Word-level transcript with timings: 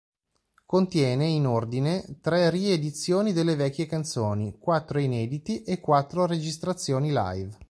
Contiene, 0.65 1.27
in 1.27 1.45
ordine, 1.45 2.17
tre 2.21 2.49
ri-edizioni 2.49 3.33
delle 3.33 3.53
vecchie 3.55 3.85
canzoni, 3.85 4.57
quattro 4.57 4.97
inediti 4.99 5.61
e 5.61 5.79
quattro 5.79 6.25
registrazioni 6.25 7.09
live. 7.11 7.59